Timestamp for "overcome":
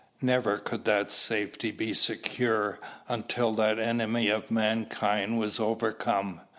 5.59-6.41